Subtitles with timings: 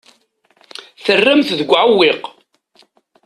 [1.05, 2.23] Terram-t deg uɛewwiq.